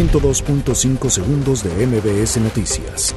[0.00, 3.14] 102.5 segundos de MBS Noticias.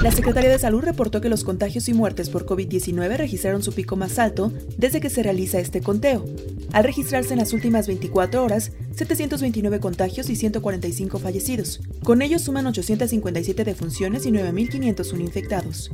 [0.00, 3.96] La Secretaría de Salud reportó que los contagios y muertes por COVID-19 registraron su pico
[3.96, 6.24] más alto desde que se realiza este conteo,
[6.72, 11.80] al registrarse en las últimas 24 horas 729 contagios y 145 fallecidos.
[12.04, 15.90] Con ellos suman 857 defunciones y 9.501 infectados.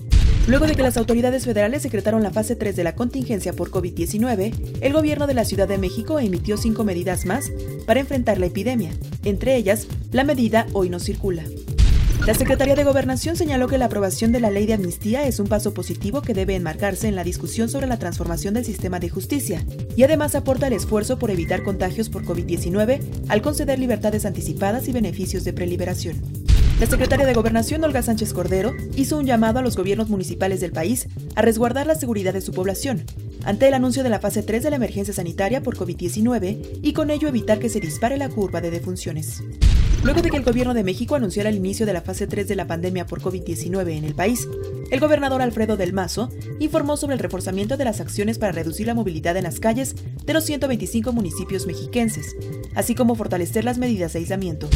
[0.48, 4.80] Luego de que las autoridades federales decretaron la fase 3 de la contingencia por COVID-19,
[4.82, 7.50] el gobierno de la Ciudad de México emitió cinco medidas más
[7.86, 8.90] para enfrentar la epidemia,
[9.24, 11.44] entre ellas la medida Hoy no circula.
[12.26, 15.46] La Secretaría de Gobernación señaló que la aprobación de la ley de amnistía es un
[15.46, 19.64] paso positivo que debe enmarcarse en la discusión sobre la transformación del sistema de justicia
[19.96, 24.92] y además aporta el esfuerzo por evitar contagios por COVID-19 al conceder libertades anticipadas y
[24.92, 26.20] beneficios de preliberación.
[26.78, 30.72] La secretaria de Gobernación, Olga Sánchez Cordero, hizo un llamado a los gobiernos municipales del
[30.72, 33.04] país a resguardar la seguridad de su población,
[33.44, 37.10] ante el anuncio de la fase 3 de la emergencia sanitaria por COVID-19 y con
[37.10, 39.42] ello evitar que se dispare la curva de defunciones.
[40.02, 42.56] Luego de que el gobierno de México anunciara el inicio de la fase 3 de
[42.56, 44.48] la pandemia por COVID-19 en el país,
[44.90, 48.94] el gobernador Alfredo del Mazo informó sobre el reforzamiento de las acciones para reducir la
[48.94, 52.34] movilidad en las calles de los 125 municipios mexiquenses,
[52.74, 54.70] así como fortalecer las medidas de aislamiento.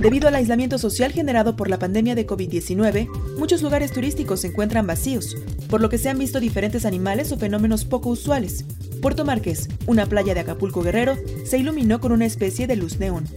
[0.00, 4.86] Debido al aislamiento social generado por la pandemia de COVID-19, muchos lugares turísticos se encuentran
[4.86, 5.36] vacíos,
[5.68, 8.64] por lo que se han visto diferentes animales o fenómenos poco usuales.
[9.02, 13.28] Puerto Márquez, una playa de Acapulco Guerrero, se iluminó con una especie de luz neón.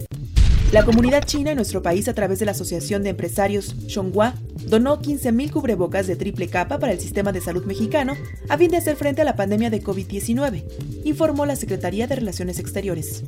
[0.70, 4.34] La comunidad china en nuestro país, a través de la Asociación de Empresarios Shonghua,
[4.66, 8.18] donó 15.000 cubrebocas de triple capa para el sistema de salud mexicano
[8.50, 10.64] a fin de hacer frente a la pandemia de COVID-19,
[11.04, 13.22] informó la Secretaría de Relaciones Exteriores.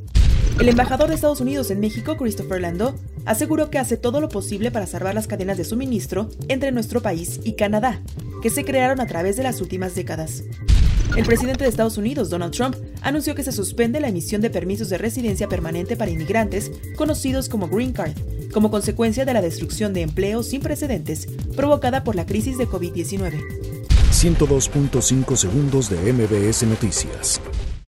[0.61, 4.71] El embajador de Estados Unidos en México, Christopher Landau, aseguró que hace todo lo posible
[4.71, 8.03] para salvar las cadenas de suministro entre nuestro país y Canadá,
[8.43, 10.43] que se crearon a través de las últimas décadas.
[11.17, 14.89] El presidente de Estados Unidos, Donald Trump, anunció que se suspende la emisión de permisos
[14.91, 18.13] de residencia permanente para inmigrantes, conocidos como Green Card,
[18.53, 23.43] como consecuencia de la destrucción de empleo sin precedentes provocada por la crisis de COVID-19.
[24.13, 27.41] 102.5 segundos de MBS Noticias.